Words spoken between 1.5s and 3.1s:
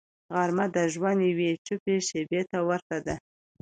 چوپې شیبې ته ورته